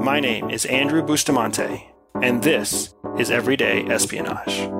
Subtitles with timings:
[0.00, 1.90] My name is Andrew Bustamante,
[2.22, 4.77] and this is Everyday Espionage.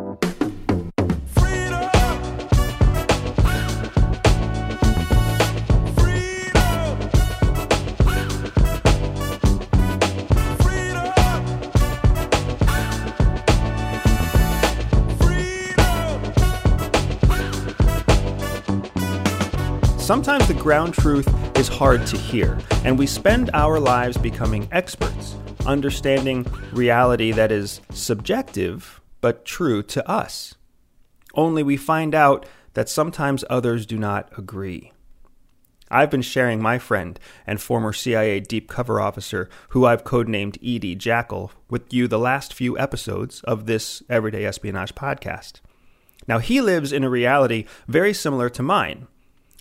[20.08, 21.28] Sometimes the ground truth
[21.58, 25.36] is hard to hear, and we spend our lives becoming experts,
[25.66, 30.54] understanding reality that is subjective but true to us.
[31.34, 34.92] Only we find out that sometimes others do not agree.
[35.90, 40.94] I've been sharing my friend and former CIA deep cover officer, who I've codenamed Edie
[40.94, 45.60] Jackal, with you the last few episodes of this Everyday Espionage podcast.
[46.26, 49.06] Now, he lives in a reality very similar to mine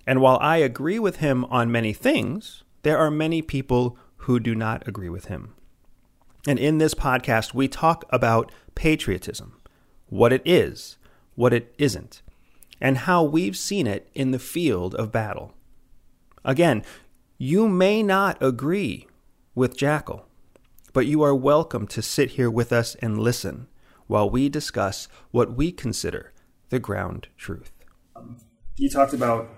[0.08, 4.56] and while I agree with him on many things, there are many people who do
[4.56, 5.54] not agree with him.
[6.48, 9.62] And in this podcast, we talk about patriotism,
[10.08, 10.98] what it is,
[11.36, 12.22] what it isn't,
[12.80, 15.54] and how we've seen it in the field of battle.
[16.46, 16.84] Again,
[17.38, 19.08] you may not agree
[19.56, 20.26] with Jackal,
[20.94, 23.68] but you are welcome to sit here with us and listen
[24.08, 26.31] while we discuss what we consider
[26.70, 27.74] the ground truth.
[28.78, 29.50] You talked about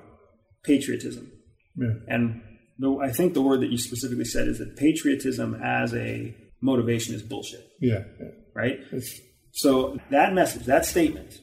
[0.63, 1.31] patriotism.
[1.75, 1.93] Yeah.
[2.07, 2.41] And
[2.77, 7.15] the, I think the word that you specifically said is that patriotism as a motivation
[7.15, 7.61] is bullshit.
[7.79, 8.03] Yeah.
[8.19, 8.27] yeah.
[8.55, 8.79] Right?
[8.91, 9.19] It's,
[9.51, 11.39] So that message, that statement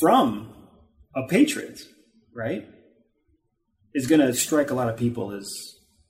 [0.00, 0.52] from
[1.14, 1.80] a patriot,
[2.34, 2.66] right,
[3.94, 5.48] is going to strike a lot of people as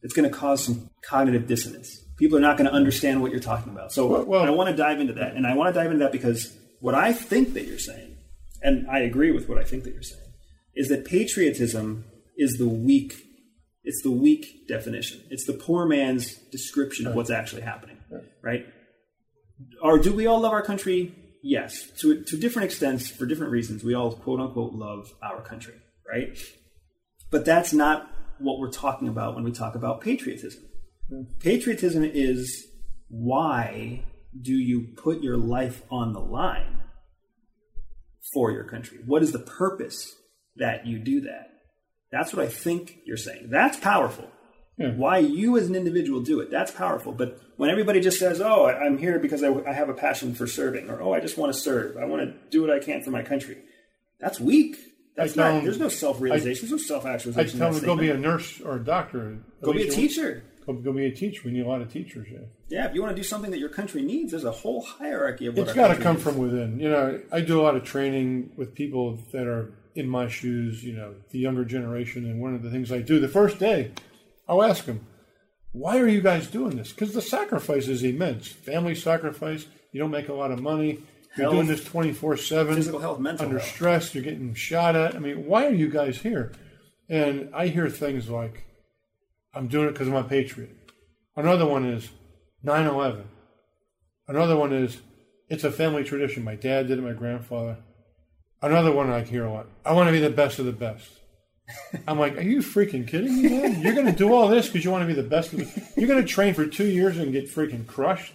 [0.02, 1.90] it's going to cause some cognitive dissonance.
[2.18, 3.92] People are not going to understand what you're talking about.
[3.92, 5.34] So Well- well- I want to dive into that.
[5.36, 8.16] And I want to dive into that because what I think that you're saying,
[8.62, 10.22] and I agree with what I think that you're saying,
[10.74, 12.04] is that patriotism
[12.36, 13.26] is the weak
[13.86, 15.22] it's the weak definition.
[15.30, 17.98] It's the poor man's description of what's actually happening,
[18.42, 18.66] right?
[19.80, 21.14] Or do we all love our country?
[21.40, 23.84] Yes, to to different extents for different reasons.
[23.84, 25.74] We all quote unquote love our country,
[26.06, 26.36] right?
[27.30, 30.64] But that's not what we're talking about when we talk about patriotism.
[31.08, 31.22] Hmm.
[31.38, 32.66] Patriotism is
[33.08, 34.04] why
[34.38, 36.80] do you put your life on the line
[38.34, 38.98] for your country?
[39.06, 40.12] What is the purpose
[40.56, 41.50] that you do that?
[42.12, 43.48] That's what I think you're saying.
[43.50, 44.28] That's powerful.
[44.78, 44.90] Yeah.
[44.92, 47.12] Why you as an individual do it, that's powerful.
[47.12, 50.34] But when everybody just says, oh, I- I'm here because I, I have a passion
[50.34, 52.78] for serving, or oh, I just want to serve, I want to do what I
[52.78, 53.56] can for my country,
[54.20, 54.76] that's weak.
[55.16, 57.58] That's not, them- there's no self realization, there's no self I actualization.
[57.58, 59.38] tell them to go be a nurse or a doctor.
[59.62, 60.44] Go be a At least you- teacher.
[60.66, 61.42] Go, go be a teacher.
[61.44, 62.26] We need a lot of teachers.
[62.30, 62.40] Yeah.
[62.68, 65.46] Yeah, if you want to do something that your country needs, there's a whole hierarchy
[65.46, 66.24] of what It's got to come needs.
[66.24, 66.80] from within.
[66.80, 70.84] You know, I do a lot of training with people that are in my shoes.
[70.84, 73.92] You know, the younger generation, and one of the things I do the first day,
[74.48, 75.06] I'll ask them,
[75.72, 78.48] "Why are you guys doing this?" Because the sacrifice is immense.
[78.48, 79.66] Family sacrifice.
[79.92, 81.00] You don't make a lot of money.
[81.36, 81.54] You're Health.
[81.54, 82.74] doing this twenty four seven.
[82.76, 83.70] Physical health, mental under health.
[83.70, 84.14] stress.
[84.14, 85.14] You're getting shot at.
[85.14, 86.52] I mean, why are you guys here?
[87.08, 88.64] And I hear things like,
[89.54, 90.70] "I'm doing it because I'm a patriot."
[91.36, 92.08] Another one is
[92.64, 93.24] 9/11.
[94.28, 94.98] Another one is
[95.48, 96.42] it's a family tradition.
[96.42, 97.76] My dad did it, my grandfather.
[98.62, 99.66] Another one I hear a lot.
[99.84, 101.08] I want to be the best of the best.
[102.06, 103.80] I'm like, are you freaking kidding me, man?
[103.82, 105.82] You're going to do all this because you want to be the best of the
[105.96, 108.34] You're going to train for two years and get freaking crushed,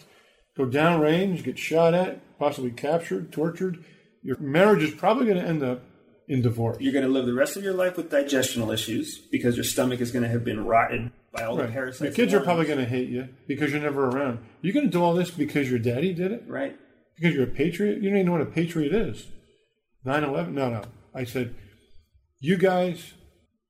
[0.57, 3.83] go downrange, get shot at, possibly captured, tortured.
[4.21, 5.81] Your marriage is probably going to end up
[6.27, 6.77] in divorce.
[6.81, 10.01] You're going to live the rest of your life with digestional issues because your stomach
[10.01, 11.71] is going to have been rotted by all the Right.
[11.71, 12.01] parasites.
[12.01, 14.39] Your kids are probably going to hate you because you're never around.
[14.61, 16.43] You're going to do all this because your daddy did it?
[16.47, 16.77] right.
[17.15, 18.01] Because you're a patriot?
[18.01, 19.25] You don't even know what a patriot is.
[20.03, 20.53] 9 11?
[20.56, 20.81] No, no.
[21.13, 21.56] I said,
[22.39, 23.13] you guys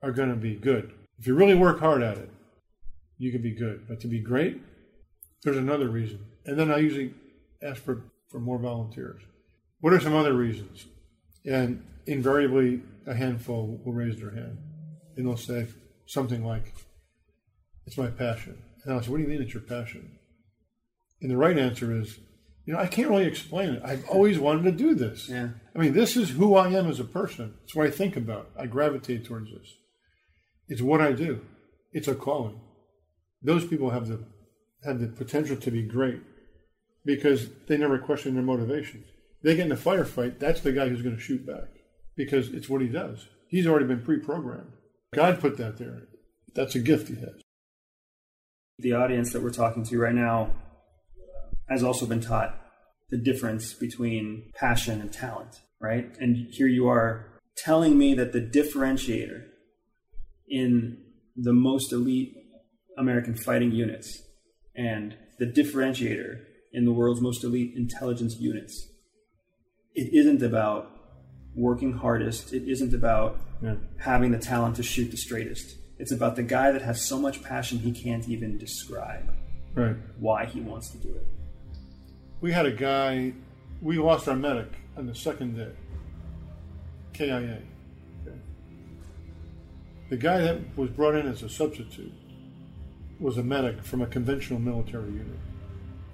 [0.02, 0.94] are going to be good.
[1.19, 2.30] If you really work hard at it,
[3.18, 3.86] you can be good.
[3.88, 4.62] But to be great,
[5.44, 6.25] there's another reason.
[6.46, 7.14] And then I usually
[7.62, 9.22] ask for, for more volunteers.
[9.81, 10.86] What are some other reasons?
[11.46, 14.58] And invariably, a handful will raise their hand.
[15.18, 15.68] And they'll say
[16.06, 16.74] something like,
[17.86, 18.58] It's my passion.
[18.83, 20.18] And I'll say, What do you mean it's your passion?
[21.22, 22.19] And the right answer is,
[22.66, 23.81] you know, I can't really explain it.
[23.84, 25.28] I've always wanted to do this.
[25.28, 25.50] Yeah.
[25.75, 27.56] I mean, this is who I am as a person.
[27.63, 28.50] It's what I think about.
[28.58, 29.75] I gravitate towards this.
[30.68, 31.42] It's what I do.
[31.92, 32.60] It's a calling.
[33.42, 34.24] Those people have the
[34.84, 36.22] have the potential to be great
[37.06, 39.06] because they never question their motivations.
[39.44, 41.69] They get in a firefight, that's the guy who's going to shoot back
[42.16, 43.28] because it's what he does.
[43.48, 44.72] He's already been pre-programmed.
[45.14, 46.04] God put that there.
[46.54, 47.42] That's a gift he has.
[48.80, 50.52] The audience that we're talking to right now
[51.71, 52.56] has also been taught
[53.09, 56.15] the difference between passion and talent, right?
[56.19, 57.25] And here you are
[57.57, 59.44] telling me that the differentiator
[60.47, 60.97] in
[61.35, 62.33] the most elite
[62.97, 64.21] American fighting units
[64.75, 66.41] and the differentiator
[66.73, 68.89] in the world's most elite intelligence units.
[69.94, 70.89] It isn't about
[71.56, 72.53] working hardest.
[72.53, 73.75] It isn't about Yeah.
[73.97, 75.77] having the talent to shoot the straightest.
[76.00, 79.33] It's about the guy that has so much passion he can't even describe
[79.75, 79.95] Right.
[80.18, 81.27] why he wants to do it.
[82.42, 83.34] We had a guy,
[83.82, 85.72] we lost our medic on the second day.
[87.14, 87.60] KIA.
[88.26, 88.38] Okay.
[90.10, 92.14] The guy that was brought in as a substitute
[93.20, 95.40] was a medic from a conventional military unit.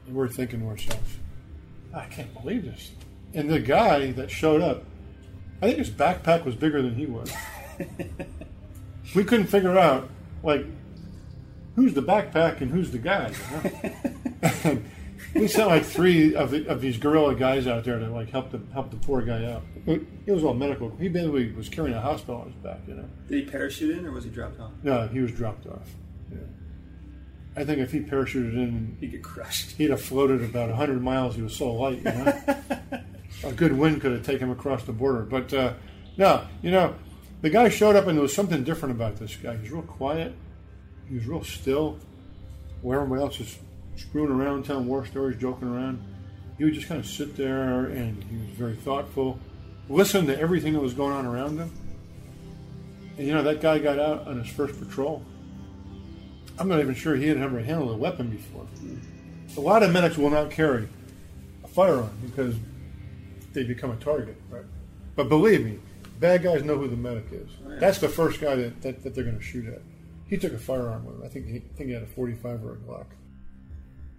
[0.05, 1.17] And we're thinking to ourselves,
[1.93, 2.91] I can't believe this.
[3.33, 4.83] And the guy that showed up,
[5.61, 7.31] I think his backpack was bigger than he was.
[9.15, 10.09] we couldn't figure out,
[10.43, 10.65] like,
[11.75, 13.31] who's the backpack and who's the guy.
[13.63, 14.81] You know?
[15.33, 18.51] we sent like three of, the, of these guerrilla guys out there to like help
[18.51, 19.63] the help the poor guy out.
[19.85, 20.95] It, it was all medical.
[20.97, 22.79] He basically was carrying a hospital on his back.
[22.87, 23.05] You know.
[23.27, 24.71] Did he parachute in or was he dropped off?
[24.83, 25.89] No, he was dropped off.
[26.31, 26.39] Yeah.
[27.55, 29.71] I think if he parachuted in, he'd get crushed.
[29.77, 31.35] he'd have floated about 100 miles.
[31.35, 33.01] He was so light, you know.
[33.43, 35.23] a good wind could have taken him across the border.
[35.23, 35.73] But uh,
[36.17, 36.95] no, you know,
[37.41, 39.55] the guy showed up and there was something different about this guy.
[39.55, 40.33] He was real quiet.
[41.07, 41.97] He was real still.
[42.81, 43.57] Where everybody else is
[43.97, 46.01] screwing around, telling war stories, joking around,
[46.57, 49.39] he would just kind of sit there and he was very thoughtful,
[49.89, 51.71] listen to everything that was going on around him.
[53.17, 55.23] And you know, that guy got out on his first patrol.
[56.59, 58.65] I'm not even sure he had ever handled a weapon before.
[59.55, 60.87] A lot of medics will not carry
[61.63, 62.55] a firearm because
[63.53, 64.65] they become a target, right?
[65.15, 65.79] But believe me,
[66.19, 67.49] bad guys know who the medic is.
[67.65, 67.79] Oh, yeah.
[67.79, 69.81] That's the first guy that, that, that they're going to shoot at.
[70.27, 71.23] He took a firearm with him.
[71.23, 73.05] I think he, I think he had a 45 or a Glock.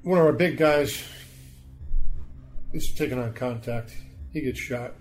[0.09, 1.05] One of our big guys
[2.73, 3.95] is taking on contact.
[4.33, 4.95] He gets shot.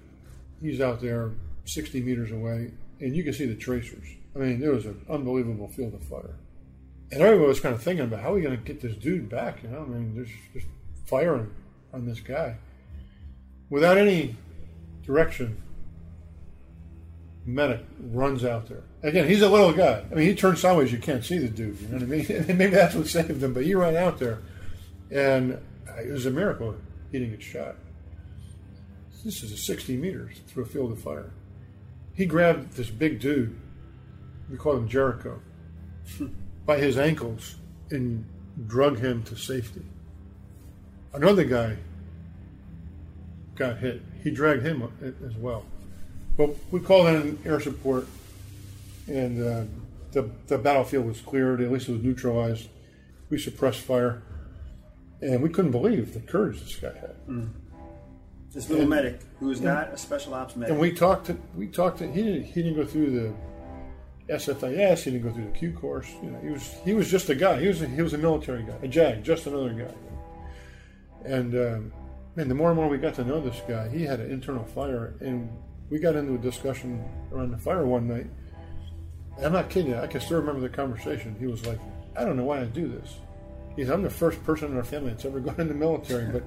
[0.62, 1.32] He's out there
[1.64, 4.06] 60 meters away, and you can see the tracers.
[4.36, 6.36] I mean, there was an unbelievable field of fire.
[7.14, 9.30] And everybody was kind of thinking about how are we going to get this dude
[9.30, 9.64] back?
[9.64, 10.68] You know, I mean, there's just
[11.06, 11.52] firing
[11.94, 12.58] on this guy
[13.70, 14.36] without any
[15.06, 15.56] direction.
[17.46, 18.84] Medic runs out there.
[19.04, 20.04] Again, he's a little guy.
[20.12, 21.80] I mean, he turns sideways, you can't see the dude.
[21.80, 22.46] You know what I mean?
[22.58, 23.54] Maybe that's what saved him.
[23.54, 24.40] But he ran out there,
[25.12, 26.76] and uh, it was a miracle
[27.12, 27.76] he didn't get shot.
[29.24, 31.32] This is a 60 meters through a field of fire.
[32.14, 33.58] He grabbed this big dude.
[34.50, 35.42] We call him Jericho
[36.66, 37.56] by his ankles
[37.90, 38.26] and
[38.68, 39.84] drug him to safety.
[41.14, 41.78] Another guy
[43.56, 44.02] got hit.
[44.24, 44.88] He dragged him
[45.26, 45.66] as well.
[46.38, 48.08] But we called in air support,
[49.08, 49.64] and uh,
[50.12, 51.62] the, the battlefield was cleared.
[51.62, 52.68] At least it was neutralized.
[53.30, 54.22] We suppressed fire,
[55.22, 57.16] and we couldn't believe the courage this guy had.
[58.54, 60.72] This little medic who is not a special ops medic.
[60.72, 63.34] And we talked to we talked to he didn't he didn't go through the
[64.34, 65.04] SFAS.
[65.04, 66.10] He didn't go through the Q course.
[66.24, 67.60] You know, he was he was just a guy.
[67.60, 69.94] He was a, he was a military guy, a JAG, just another guy.
[71.26, 71.94] And um,
[72.36, 74.64] man, the more and more we got to know this guy, he had an internal
[74.64, 75.50] fire, and
[75.90, 78.28] we got into a discussion around the fire one night.
[79.44, 79.98] I'm not kidding you.
[79.98, 81.36] I can still remember the conversation.
[81.40, 81.80] He was like,
[82.16, 83.18] "I don't know why I do this."
[83.78, 86.44] He's, "I'm the first person in our family that's ever gone in the military, but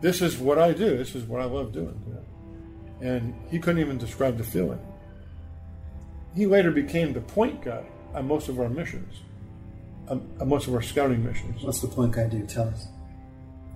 [0.00, 0.96] this is what I do.
[0.96, 2.24] This is what I love doing." You know?
[3.00, 4.80] and he couldn't even describe the feeling.
[6.34, 7.84] He later became the point guy
[8.14, 9.22] on most of our missions,
[10.08, 11.62] on, on most of our scouting missions.
[11.62, 12.44] What's the point guy do?
[12.46, 12.88] Tell us.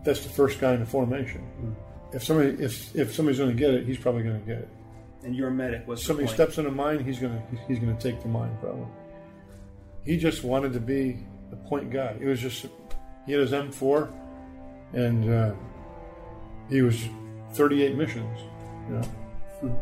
[0.05, 1.41] That's the first guy in the formation.
[1.41, 1.73] Hmm.
[2.15, 4.69] If somebody if if somebody's going to get it, he's probably going to get it.
[5.25, 6.53] And your medic was somebody the point.
[6.53, 8.87] steps in a mine, he's going to he's going to take the mine probably.
[10.05, 11.19] He just wanted to be
[11.51, 12.17] the point guy.
[12.21, 12.67] It was just
[13.27, 14.13] he had his M4,
[14.93, 15.55] and uh,
[16.69, 17.09] he was
[17.53, 18.41] 38 missions.
[18.89, 19.79] You know.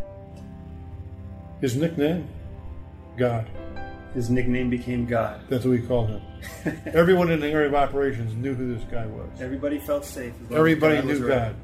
[1.61, 2.29] His nickname,
[3.17, 3.49] God.
[4.15, 5.41] His nickname became God.
[5.49, 6.23] That's what we called him.
[6.87, 9.29] Everyone in the area of operations knew who this guy was.
[9.41, 10.33] Everybody felt safe.
[10.33, 11.29] as long as Everybody God knew.
[11.29, 11.55] God.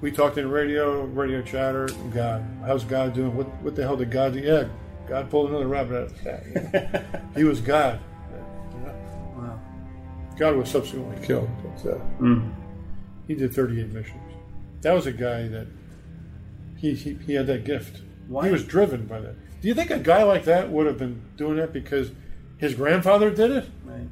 [0.00, 1.88] We talked in radio, radio chatter.
[2.14, 3.34] God, how's God doing?
[3.36, 4.40] What, what the hell did God do?
[4.40, 4.68] Yeah,
[5.08, 7.24] God pulled another rabbit out of the hat.
[7.36, 8.00] he was God.
[10.38, 11.48] God was subsequently killed.
[11.62, 12.52] But, uh, Mm.
[13.26, 14.20] he did 38 missions.
[14.82, 15.66] That was a guy that
[16.76, 18.02] he, he, he had that gift.
[18.28, 18.46] Why?
[18.46, 19.34] He was driven by that.
[19.62, 22.10] Do you think a guy like that would have been doing that because
[22.58, 23.68] his grandfather did it?
[23.84, 24.08] Right.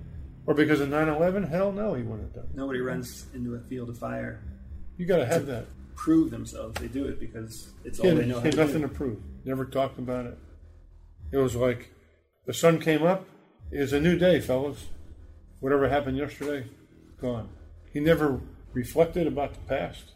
[0.46, 1.44] Or because of 9 11?
[1.44, 2.56] Hell no, he wouldn't have done it.
[2.56, 4.40] Nobody runs into a field of fire,
[4.96, 5.66] You got to have that.
[5.96, 6.80] prove themselves.
[6.80, 8.88] They do it because it's all had, they know he had to nothing do.
[8.88, 9.18] to prove.
[9.44, 10.38] Never talked about it.
[11.32, 11.90] It was like
[12.46, 13.26] the sun came up.
[13.70, 14.86] It's a new day, fellas.
[15.64, 16.68] Whatever happened yesterday,
[17.18, 17.48] gone.
[17.90, 18.38] He never
[18.74, 20.12] reflected about the past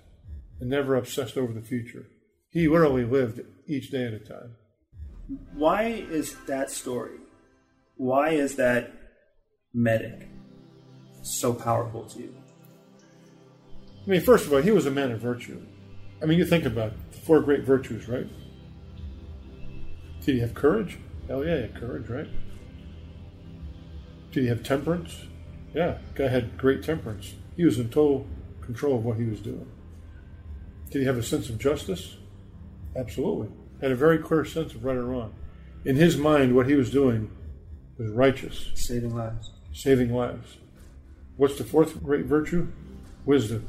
[0.61, 2.05] and never obsessed over the future.
[2.51, 4.57] He literally lived each day at a time.
[5.55, 7.17] Why is that story?
[7.97, 8.93] Why is that
[9.73, 10.29] medic
[11.23, 12.35] so powerful to you?
[14.07, 15.63] I mean, first of all, he was a man of virtue.
[16.23, 18.29] I mean, you think about it, the four great virtues, right?
[20.27, 20.99] Did he have courage?
[21.27, 22.29] Hell yeah, he had courage, right?
[24.31, 25.23] Did he have temperance?
[25.79, 27.35] Yeah, guy had great temperance.
[27.57, 28.27] He was in total
[28.63, 29.71] control of what he was doing.
[30.91, 32.17] Did he have a sense of justice?
[32.97, 33.47] Absolutely.
[33.81, 35.37] Had a very clear sense of right or wrong.
[35.85, 37.31] In his mind, what he was doing
[37.97, 39.53] was righteous, Saving lives.
[39.73, 40.57] saving lives.
[41.37, 42.67] What's the fourth great virtue?
[43.25, 43.69] Wisdom.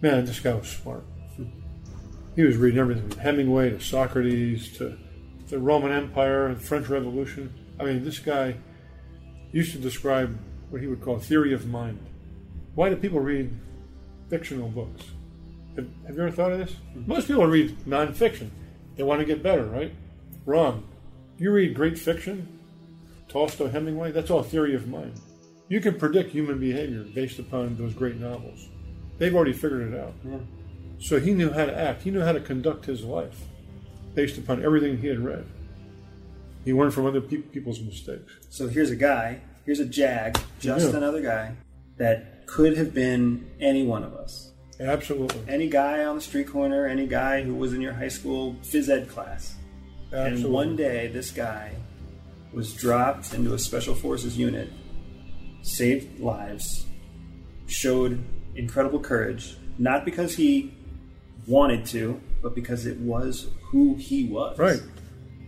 [0.00, 1.04] Man, this guy was smart.
[2.34, 4.96] He was reading everything from Hemingway to Socrates to
[5.48, 7.52] the Roman Empire, the French Revolution.
[7.78, 8.56] I mean, this guy
[9.52, 10.38] used to describe
[10.70, 11.98] what he would call theory of mind.
[12.74, 13.50] Why do people read
[14.28, 15.04] fictional books?
[15.76, 16.76] Have, have you ever thought of this?
[16.94, 18.50] Most people read nonfiction.
[18.96, 19.92] They want to get better, right?
[20.44, 20.84] Wrong.
[21.38, 22.58] You read great fiction,
[23.28, 25.20] Tolstoy, Hemingway, that's all theory of mind.
[25.68, 28.68] You can predict human behavior based upon those great novels.
[29.18, 30.14] They've already figured it out.
[30.98, 32.02] So he knew how to act.
[32.02, 33.38] He knew how to conduct his life
[34.14, 35.44] based upon everything he had read.
[36.64, 38.32] He learned from other pe- people's mistakes.
[38.50, 40.96] So here's a guy, here's a jag, just Yeah.
[40.96, 41.52] another guy
[41.98, 44.50] that could have been any one of us.
[44.80, 45.42] Absolutely.
[45.46, 48.88] Any guy on the street corner, any guy who was in your high school phys
[48.88, 49.56] ed class.
[50.10, 50.42] Absolutely.
[50.44, 51.72] And one day, this guy
[52.50, 54.70] was dropped into a special forces unit,
[55.60, 56.86] saved lives,
[57.66, 58.24] showed
[58.56, 60.72] incredible courage, not because he
[61.46, 64.58] wanted to, but because it was who he was.
[64.58, 64.80] Right.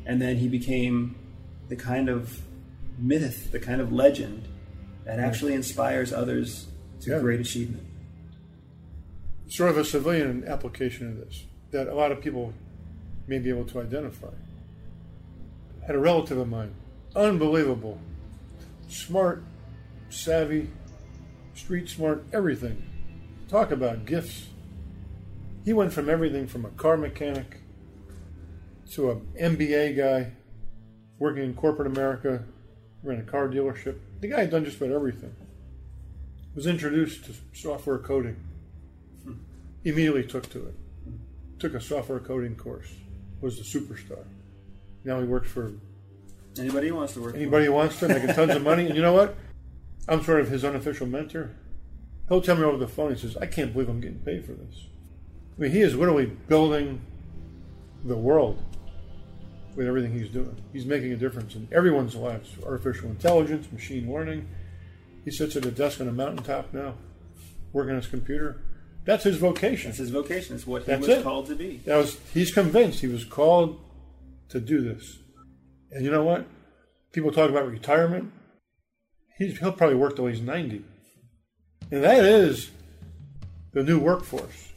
[0.04, 1.14] And then he became
[1.70, 2.38] the kind of
[3.00, 4.47] myth, the kind of legend
[5.04, 6.66] that actually inspires others
[7.00, 7.21] to Yeah.
[7.21, 7.85] great achievement.
[9.49, 12.52] Sort of a civilian application of this that a lot of people
[13.26, 14.33] may be able to identify.
[15.87, 16.75] Had a relative of mine,
[17.16, 17.99] unbelievable,
[18.88, 19.42] smart,
[20.09, 20.69] savvy,
[21.54, 22.83] street smart, everything.
[23.49, 24.49] Talk about gifts.
[25.64, 27.59] He went from everything from a car mechanic
[28.92, 30.33] to an MBA guy
[31.19, 32.45] working in corporate America,
[33.02, 33.99] ran a car dealership.
[34.21, 35.35] The guy had done just about everything.
[36.54, 38.37] Was introduced to software coding.
[39.25, 39.35] Hmm.
[39.85, 40.75] Immediately took to it.
[41.59, 42.92] Took a software coding course.
[43.40, 44.25] Was the superstar.
[45.04, 45.73] Now he works for
[46.59, 47.33] Anybody who wants to work.
[47.33, 48.87] for Anybody who wants to, making tons of money.
[48.87, 49.37] And you know what?
[50.09, 51.50] I'm sort of his unofficial mentor.
[52.28, 54.52] He'll tell me over the phone, he says, I can't believe I'm getting paid for
[54.52, 54.87] this.
[55.57, 57.00] I mean, he is literally building
[58.04, 58.62] the world
[59.76, 60.56] with everything he's doing.
[60.72, 62.50] He's making a difference in everyone's lives.
[62.64, 64.48] Artificial intelligence, machine learning.
[65.24, 66.94] He sits at a desk on a mountaintop now,
[67.72, 68.60] working on his computer.
[69.04, 69.90] That's his vocation.
[69.90, 70.54] That's his vocation.
[70.56, 71.22] It's what he That's was it.
[71.22, 71.80] called to be.
[71.84, 73.80] That was he's convinced he was called
[74.50, 75.18] to do this.
[75.90, 76.46] And you know what?
[77.12, 78.32] People talk about retirement.
[79.38, 80.84] He's, he'll probably work till he's 90.
[81.90, 82.70] And that is
[83.72, 84.68] the new workforce.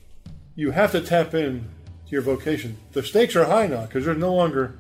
[0.56, 1.68] You have to tap in
[2.14, 2.78] your vocation.
[2.92, 4.78] The stakes are high now because there's no longer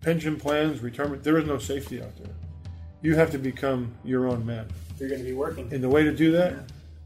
[0.00, 1.22] pension plans, retirement.
[1.22, 2.34] There is no safety out there.
[3.02, 4.66] You have to become your own man.
[4.98, 5.72] You're going to be working.
[5.72, 6.54] And the way to do that,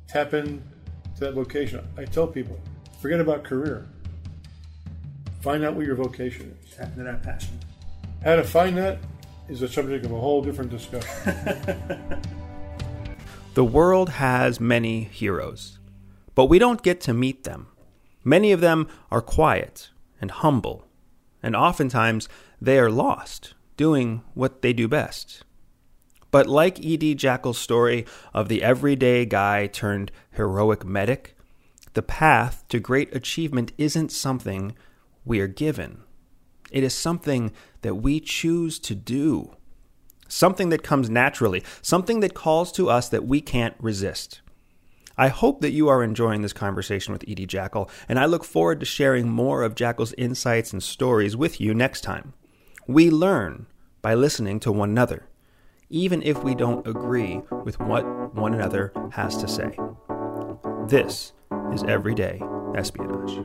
[0.08, 0.62] tap in
[1.16, 1.87] to that vocation.
[1.99, 2.58] I tell people,
[3.00, 3.87] forget about career.
[5.42, 6.75] Find out what your vocation is.
[6.75, 7.58] Tap into that passion.
[8.25, 8.99] How to find that
[9.49, 12.23] is the subject of a whole different discussion.
[13.54, 15.80] The world has many heroes,
[16.37, 17.66] but we don't get to meet them.
[18.28, 19.88] Many of them are quiet
[20.20, 20.87] and humble,
[21.42, 22.28] and oftentimes
[22.61, 25.44] they are lost, doing what they do best.
[26.30, 27.14] But like E.D.
[27.14, 28.04] Jackal's story
[28.35, 31.38] of the everyday guy turned heroic medic,
[31.94, 34.76] the path to great achievement isn't something
[35.25, 36.02] we are given.
[36.70, 39.54] It is something that we choose to do
[40.30, 44.42] something that comes naturally, something that calls to us that we can't resist.
[45.18, 48.78] I hope that you are enjoying this conversation with Edie Jackal, and I look forward
[48.78, 52.34] to sharing more of Jackal's insights and stories with you next time.
[52.87, 53.66] We learn
[54.00, 55.26] by listening to one another,
[55.90, 58.04] even if we don't agree with what
[58.37, 59.76] one another has to say.
[60.87, 61.32] This
[61.72, 62.40] is Everyday
[62.76, 63.44] Espionage.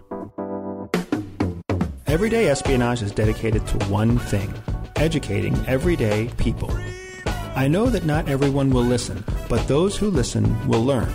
[2.06, 4.53] Everyday Espionage is dedicated to one thing
[4.96, 6.72] educating everyday people.
[7.56, 11.12] I know that not everyone will listen, but those who listen will learn.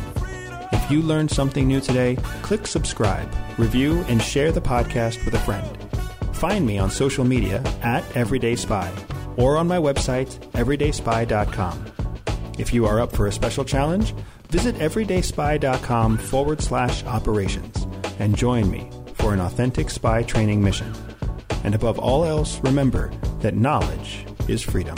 [0.89, 5.39] If you learned something new today, click subscribe, review, and share the podcast with a
[5.41, 5.69] friend.
[6.35, 8.91] Find me on social media at Everyday Spy
[9.37, 11.85] or on my website, everydayspy.com.
[12.59, 14.15] If you are up for a special challenge,
[14.49, 17.87] visit everydayspy.com forward slash operations
[18.19, 20.91] and join me for an authentic spy training mission.
[21.65, 24.97] And above all else, remember that knowledge is freedom.